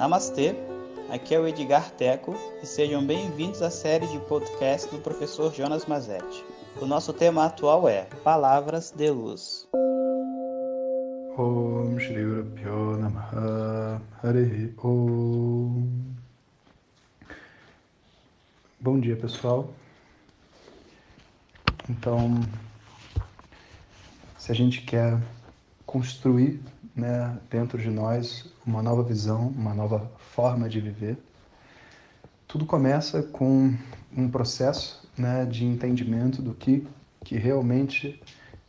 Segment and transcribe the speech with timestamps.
[0.00, 0.54] Namastê,
[1.10, 5.84] aqui é o Edgar Teco e sejam bem-vindos à série de podcast do professor Jonas
[5.84, 6.42] Mazetti.
[6.80, 9.68] O nosso tema atual é Palavras de Luz.
[11.36, 12.24] Om Shri
[14.82, 15.86] Om
[18.80, 19.68] Bom dia, pessoal.
[21.90, 22.40] Então,
[24.38, 25.20] se a gente quer
[25.84, 26.58] construir
[26.94, 31.18] né, dentro de nós uma nova visão, uma nova forma de viver.
[32.46, 33.74] Tudo começa com
[34.16, 36.86] um processo né, de entendimento do que,
[37.24, 38.20] que realmente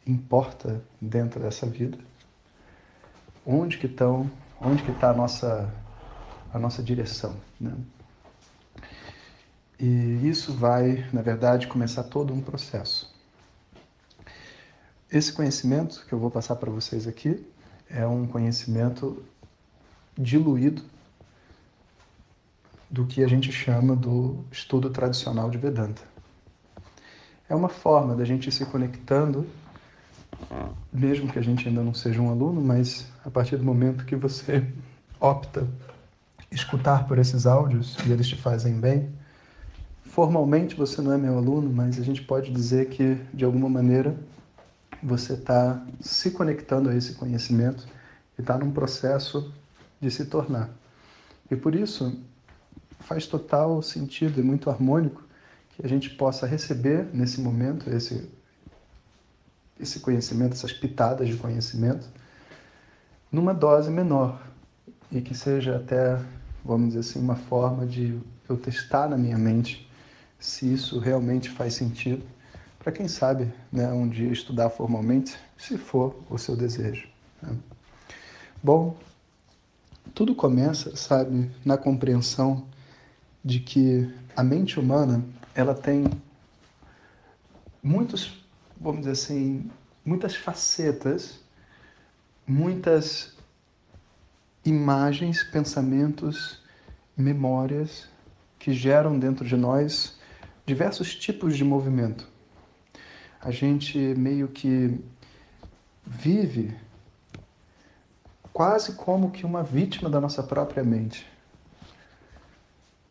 [0.06, 1.98] importa dentro dessa vida.
[3.46, 5.74] Onde que estão, onde que está a nossa,
[6.54, 7.74] a nossa direção, né?
[9.80, 13.12] E isso vai, na verdade, começar todo um processo.
[15.12, 17.44] Esse conhecimento que eu vou passar para vocês aqui
[17.94, 19.24] é um conhecimento
[20.18, 20.84] diluído
[22.90, 26.02] do que a gente chama do estudo tradicional de Vedanta.
[27.48, 29.46] É uma forma da gente ir se conectando,
[30.92, 34.16] mesmo que a gente ainda não seja um aluno, mas a partir do momento que
[34.16, 34.66] você
[35.20, 35.68] opta
[36.52, 39.10] escutar por esses áudios e eles te fazem bem,
[40.04, 44.16] formalmente você não é meu aluno, mas a gente pode dizer que de alguma maneira
[45.02, 47.88] você está se conectando a esse conhecimento
[48.38, 49.52] e está num processo
[50.00, 50.70] de se tornar.
[51.50, 52.18] E por isso
[53.00, 55.24] faz total sentido e muito harmônico
[55.76, 58.30] que a gente possa receber nesse momento esse
[59.80, 62.08] esse conhecimento, essas pitadas de conhecimento,
[63.32, 64.40] numa dose menor
[65.12, 66.22] e que seja até,
[66.64, 69.90] vamos dizer assim, uma forma de eu testar na minha mente
[70.38, 72.24] se isso realmente faz sentido
[72.82, 77.08] para quem sabe né, um dia estudar formalmente, se for o seu desejo.
[77.40, 77.56] Né?
[78.62, 78.98] Bom,
[80.16, 82.66] tudo começa, sabe, na compreensão
[83.46, 86.06] de que a mente humana ela tem
[87.84, 88.44] muitos,
[88.80, 89.70] vamos dizer assim,
[90.04, 91.40] muitas facetas,
[92.48, 93.36] muitas
[94.66, 96.60] imagens, pensamentos,
[97.16, 98.10] memórias
[98.58, 100.20] que geram dentro de nós
[100.66, 102.31] diversos tipos de movimento
[103.42, 105.00] a gente meio que
[106.06, 106.74] vive
[108.54, 111.26] quase como que uma vítima da nossa própria mente,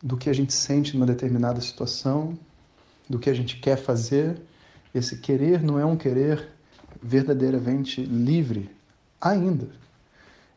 [0.01, 2.37] do que a gente sente numa determinada situação,
[3.09, 4.41] do que a gente quer fazer.
[4.95, 6.47] Esse querer não é um querer
[7.01, 8.69] verdadeiramente livre
[9.19, 9.67] ainda.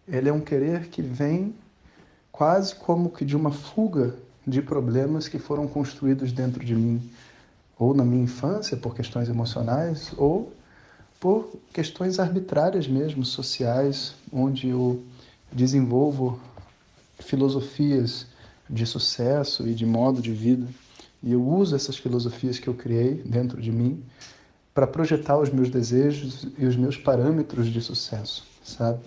[0.06, 1.54] Ele é um querer que vem
[2.30, 4.14] quase como que de uma fuga
[4.46, 7.10] de problemas que foram construídos dentro de mim
[7.78, 10.52] ou na minha infância por questões emocionais, ou
[11.18, 15.02] por questões arbitrárias mesmo, sociais, onde eu
[15.50, 16.38] desenvolvo
[17.18, 18.26] filosofias
[18.68, 20.66] de sucesso e de modo de vida.
[21.22, 24.02] E eu uso essas filosofias que eu criei dentro de mim
[24.74, 29.00] para projetar os meus desejos e os meus parâmetros de sucesso, sabe?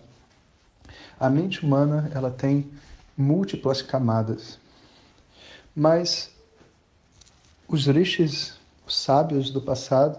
[1.20, 2.72] A mente humana, ela tem
[3.16, 4.58] múltiplas camadas.
[5.76, 6.32] Mas
[7.68, 8.57] os rishis
[8.88, 10.18] os sábios do passado,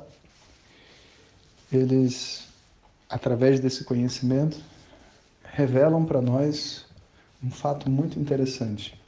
[1.73, 2.47] eles,
[3.09, 4.59] através desse conhecimento,
[5.43, 6.85] revelam para nós
[7.43, 9.01] um fato muito interessante.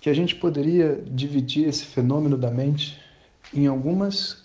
[0.00, 3.02] Que a gente poderia dividir esse fenômeno da mente
[3.54, 4.44] em algumas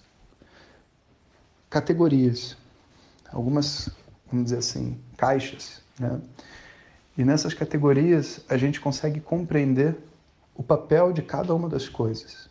[1.69, 2.55] categorias,
[3.29, 3.89] algumas,
[4.28, 5.81] vamos dizer assim, caixas.
[5.99, 6.22] Né?
[7.17, 9.97] E nessas categorias a gente consegue compreender
[10.55, 12.50] o papel de cada uma das coisas.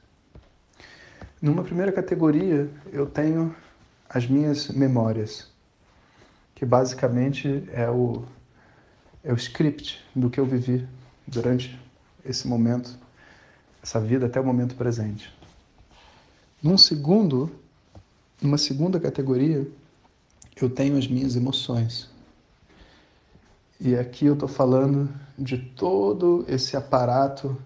[1.40, 3.56] Numa primeira categoria, eu tenho
[4.06, 5.48] as minhas memórias,
[6.54, 8.24] que basicamente é o,
[9.24, 10.86] é o script do que eu vivi
[11.26, 11.80] durante
[12.26, 12.94] esse momento,
[13.82, 15.32] essa vida até o momento presente.
[16.62, 17.50] Num segundo,
[18.42, 19.66] numa segunda categoria,
[20.60, 22.10] eu tenho as minhas emoções.
[23.80, 25.08] E aqui eu estou falando
[25.38, 27.56] de todo esse aparato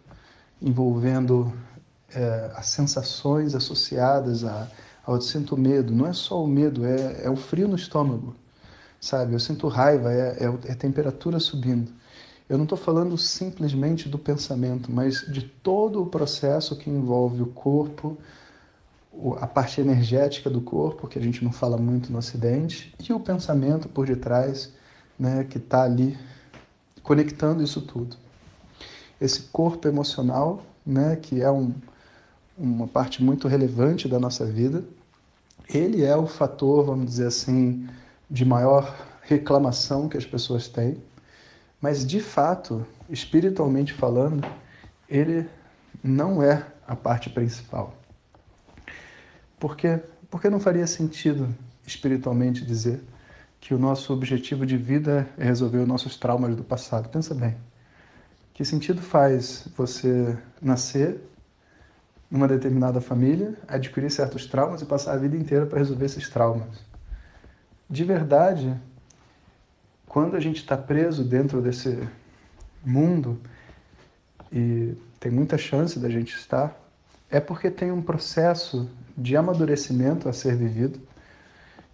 [0.63, 1.53] envolvendo
[2.13, 4.69] é, as sensações associadas a,
[5.05, 5.93] ao eu sinto medo.
[5.95, 8.35] Não é só o medo, é, é o frio no estômago,
[9.01, 9.35] sabe?
[9.35, 11.93] Eu sinto raiva, é, é, é temperatura subindo.
[12.49, 17.47] Eu não estou falando simplesmente do pensamento, mas de todo o processo que envolve o
[17.47, 18.19] corpo,
[19.41, 23.21] a parte energética do corpo, que a gente não fala muito no Ocidente, e o
[23.21, 24.73] pensamento por detrás,
[25.19, 26.19] né, que está ali
[27.03, 28.17] conectando isso tudo.
[29.21, 31.73] Esse corpo emocional, né, que é um,
[32.57, 34.85] uma parte muito relevante da nossa vida.
[35.69, 37.89] Ele é o fator, vamos dizer assim,
[38.31, 40.99] de maior reclamação que as pessoas têm,
[41.81, 44.47] Mas de fato, espiritualmente falando,
[45.09, 45.47] ele
[46.03, 47.95] não é a parte principal.
[49.59, 50.01] Por quê?
[50.31, 51.55] Porque não faria sentido
[51.87, 53.03] espiritualmente dizer
[53.61, 57.09] que o nosso objetivo de vida é resolver os nossos traumas do passado.
[57.11, 57.55] Pensa bem.
[58.55, 61.21] Que sentido faz você nascer
[62.35, 66.85] numa determinada família, adquirir certos traumas e passar a vida inteira para resolver esses traumas?
[67.89, 68.75] De verdade,
[70.09, 71.97] quando a gente está preso dentro desse
[72.85, 73.41] mundo,
[74.51, 76.77] e tem muita chance da gente estar,
[77.31, 81.01] é porque tem um processo de amadurecimento a ser vivido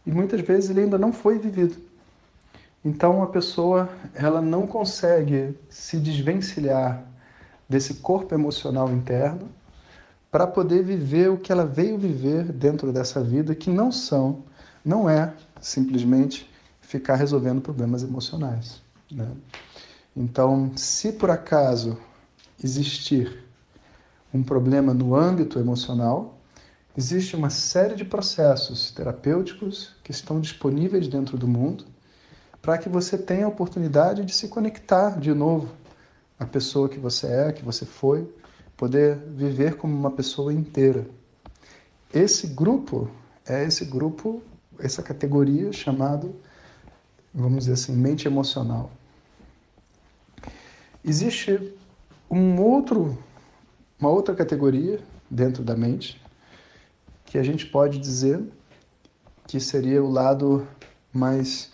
[0.07, 1.77] e muitas vezes ele ainda não foi vivido.
[2.83, 7.05] Então a pessoa ela não consegue se desvencilhar
[7.69, 9.60] desse corpo emocional interno
[10.31, 14.44] para poder viver o que ela veio viver dentro dessa vida, que não são,
[14.85, 16.49] não é simplesmente
[16.81, 18.81] ficar resolvendo problemas emocionais.
[19.11, 19.29] Né?
[20.17, 21.99] Então, se por acaso
[22.62, 23.44] existir
[24.32, 26.38] um problema no âmbito emocional,
[26.97, 31.85] existe uma série de processos terapêuticos que estão disponíveis dentro do mundo
[32.62, 35.73] para que você tenha a oportunidade de se conectar de novo
[36.38, 38.29] à pessoa que você é, que você foi,
[38.81, 41.06] poder viver como uma pessoa inteira.
[42.15, 43.11] Esse grupo
[43.47, 44.43] é esse grupo,
[44.79, 46.35] essa categoria chamado,
[47.35, 48.91] vamos dizer assim, mente emocional.
[51.05, 51.75] Existe
[52.31, 53.23] um outro,
[53.99, 54.99] uma outra categoria
[55.31, 56.19] dentro da mente
[57.27, 58.43] que a gente pode dizer
[59.47, 60.67] que seria o lado
[61.12, 61.71] mais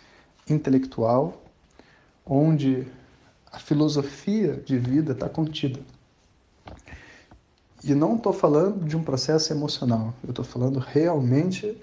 [0.51, 1.41] intelectual,
[2.27, 2.85] onde
[3.53, 5.79] a filosofia de vida está contida.
[7.87, 11.81] E não estou falando de um processo emocional, eu estou falando realmente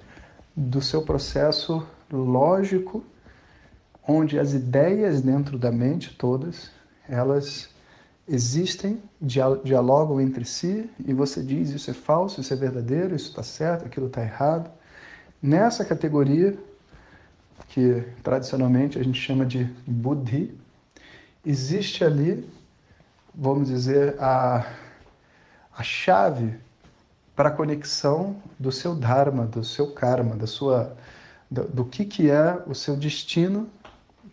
[0.53, 3.01] do seu processo lógico,
[4.05, 6.69] onde as ideias dentro da mente todas,
[7.07, 7.69] elas
[8.27, 13.41] existem, dialogam entre si e você diz isso é falso, isso é verdadeiro, isso está
[13.41, 14.69] certo, aquilo está errado.
[15.41, 16.57] Nessa categoria,
[17.69, 20.53] que tradicionalmente a gente chama de Buddhi,
[21.45, 22.45] existe ali,
[23.33, 24.65] vamos dizer, a,
[25.77, 26.59] a chave
[27.35, 30.95] para a conexão do seu Dharma, do seu Karma, da sua,
[31.49, 33.67] do, do que, que é o seu destino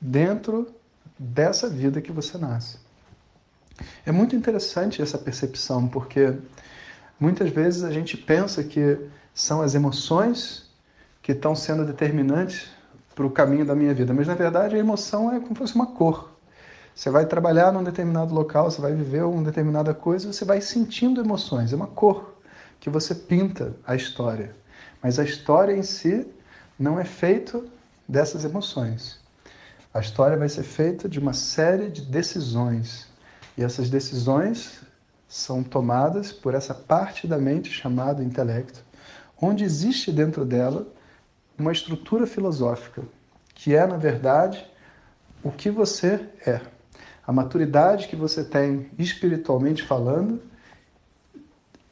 [0.00, 0.68] dentro
[1.18, 2.78] dessa vida que você nasce.
[4.04, 6.34] É muito interessante essa percepção, porque
[7.18, 8.98] muitas vezes a gente pensa que
[9.32, 10.70] são as emoções
[11.22, 12.68] que estão sendo determinantes
[13.14, 15.74] para o caminho da minha vida, mas na verdade a emoção é como se fosse
[15.74, 16.29] uma cor.
[17.00, 21.18] Você vai trabalhar num determinado local, você vai viver uma determinada coisa, você vai sentindo
[21.18, 22.34] emoções, é uma cor
[22.78, 24.54] que você pinta a história.
[25.02, 26.26] Mas a história em si
[26.78, 27.64] não é feita
[28.06, 29.18] dessas emoções.
[29.94, 33.08] A história vai ser feita de uma série de decisões
[33.56, 34.82] e essas decisões
[35.26, 38.84] são tomadas por essa parte da mente chamada intelecto,
[39.40, 40.86] onde existe dentro dela
[41.58, 43.02] uma estrutura filosófica,
[43.54, 44.70] que é, na verdade,
[45.42, 46.60] o que você é.
[47.30, 50.42] A maturidade que você tem espiritualmente falando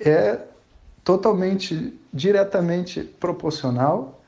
[0.00, 0.40] é
[1.04, 4.20] totalmente, diretamente proporcional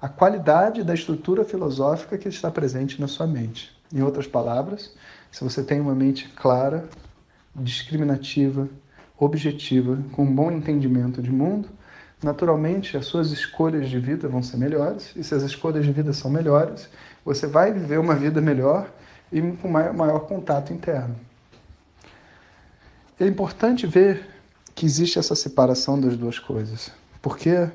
[0.00, 3.78] à qualidade da estrutura filosófica que está presente na sua mente.
[3.92, 4.94] Em outras palavras,
[5.30, 6.88] se você tem uma mente clara,
[7.54, 8.66] discriminativa,
[9.18, 11.68] objetiva, com um bom entendimento de mundo,
[12.22, 16.14] naturalmente as suas escolhas de vida vão ser melhores, e se as escolhas de vida
[16.14, 16.88] são melhores,
[17.22, 18.90] você vai viver uma vida melhor
[19.34, 21.16] e com maior, contato interno.
[23.18, 24.30] É importante ver
[24.74, 27.68] que existe essa separação das duas coisas, porque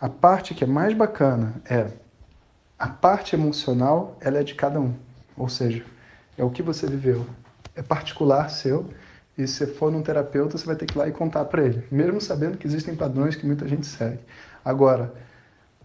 [0.00, 1.86] a parte que é mais bacana é
[2.76, 4.92] a parte emocional, ela é de cada um,
[5.36, 5.84] ou seja,
[6.36, 7.24] é o que você viveu.
[7.76, 8.90] É particular seu.
[9.38, 11.86] E se for num terapeuta, você vai ter que ir lá e contar para ele,
[11.90, 14.18] mesmo sabendo que existem padrões que muita gente segue.
[14.64, 15.14] Agora,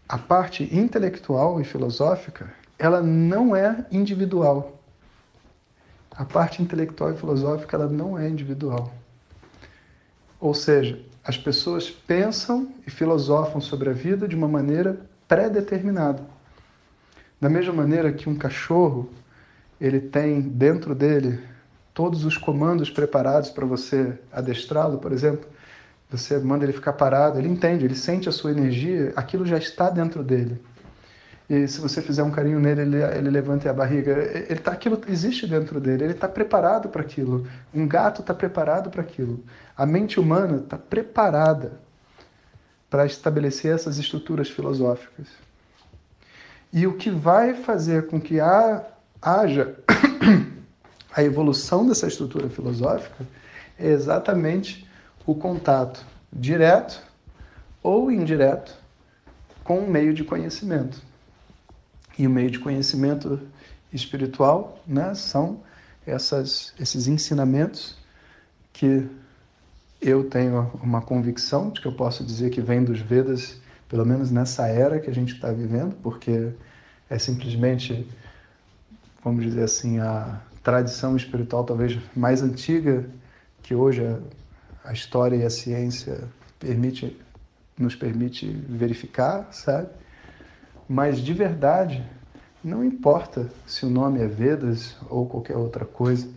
[0.10, 4.77] a parte intelectual e filosófica, ela não é individual.
[6.18, 8.92] A parte intelectual e filosófica, ela não é individual.
[10.40, 16.24] Ou seja, as pessoas pensam e filosofam sobre a vida de uma maneira pré-determinada.
[17.40, 19.10] Da mesma maneira que um cachorro
[19.80, 21.40] ele tem dentro dele
[21.94, 25.48] todos os comandos preparados para você adestrá-lo, por exemplo.
[26.10, 29.92] Você manda ele ficar parado, ele entende, ele sente a sua energia, aquilo já está
[29.92, 30.60] dentro dele.
[31.50, 34.12] E se você fizer um carinho nele, ele, ele levanta a barriga.
[34.50, 37.48] Ele tá, aquilo existe dentro dele, ele está preparado para aquilo.
[37.74, 39.44] Um gato está preparado para aquilo.
[39.76, 41.80] A mente humana está preparada
[42.90, 45.28] para estabelecer essas estruturas filosóficas.
[46.72, 49.76] E o que vai fazer com que haja
[51.16, 53.26] a evolução dessa estrutura filosófica
[53.80, 54.86] é exatamente
[55.26, 57.02] o contato direto
[57.82, 58.76] ou indireto
[59.64, 61.07] com um meio de conhecimento.
[62.18, 63.40] E o meio de conhecimento
[63.94, 65.62] espiritual né, são
[66.06, 67.98] essas, esses ensinamentos
[68.74, 69.08] que
[70.02, 73.60] eu tenho uma convicção de que eu posso dizer que vem dos Vedas,
[73.90, 76.52] pelo menos nessa era que a gente está vivendo, porque
[77.10, 78.08] é simplesmente,
[79.24, 83.06] vamos dizer assim, a tradição espiritual talvez mais antiga
[83.64, 84.02] que hoje
[84.84, 86.24] a, história e a ciência
[86.60, 87.18] permite,
[87.78, 89.90] nos permite verificar, sabe?
[90.88, 92.04] Mas de verdade,
[92.64, 96.28] não importa se o nome é Vedas ou qualquer outra coisa,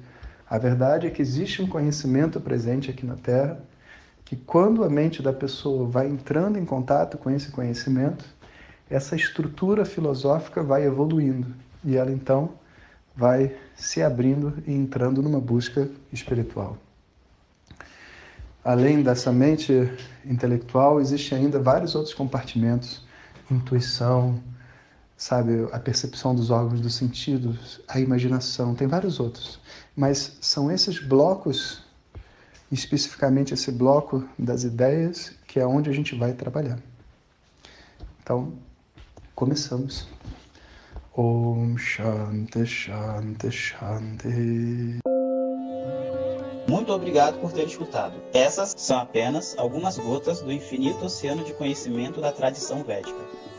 [0.49, 3.61] a verdade é que existe um conhecimento presente aqui na Terra
[4.25, 8.25] que, quando a mente da pessoa vai entrando em contato com esse conhecimento,
[8.88, 11.54] essa estrutura filosófica vai evoluindo
[11.85, 12.50] e ela então
[13.14, 16.76] vai se abrindo e entrando numa busca espiritual.
[18.64, 19.73] Além dessa mente
[20.25, 23.07] intelectual, existem ainda vários outros compartimentos:
[23.50, 24.40] intuição,
[25.16, 29.61] sabe, a percepção dos órgãos dos sentidos, a imaginação, tem vários outros.
[29.95, 31.83] Mas são esses blocos,
[32.73, 36.78] especificamente esse bloco das ideias, que é onde a gente vai trabalhar.
[38.23, 38.54] Então,
[39.35, 40.09] começamos.
[41.16, 45.00] Om Shanti Shanti Shanti.
[46.69, 48.14] Muito obrigado por ter escutado.
[48.33, 53.19] Essas são apenas algumas gotas do infinito oceano de conhecimento da tradição védica.